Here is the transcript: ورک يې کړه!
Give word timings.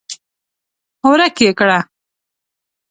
ورک 1.09 1.37
يې 1.45 1.51
کړه! 1.59 1.79